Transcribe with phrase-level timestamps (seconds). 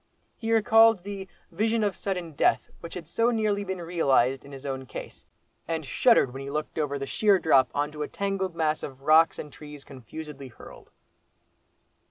[0.35, 4.65] He recalled the "vision of sudden death" which had so nearly been realised in his
[4.65, 5.27] own case,
[5.67, 9.03] and shuddered as he looked over the sheer drop on to a tangled mass of
[9.03, 10.89] "rocks and trees confusedly hurled."